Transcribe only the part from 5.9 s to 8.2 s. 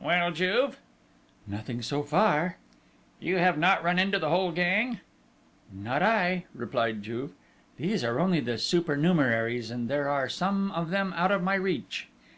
I!" replied Juve. "These are